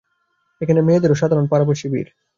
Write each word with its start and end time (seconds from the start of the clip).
এইখানে 0.61 0.81
মেয়েদের 0.81 1.13
ও 1.13 1.19
সাধারণ 1.21 1.45
পাড়াপড়শির 1.51 1.91
ভিড়। 1.93 2.09